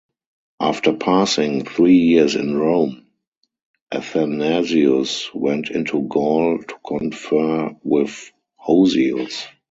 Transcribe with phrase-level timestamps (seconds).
[0.59, 3.05] After passing three years in Rome,
[3.91, 8.31] Athanasius went into Gaul to confer with
[8.67, 9.45] Hosius.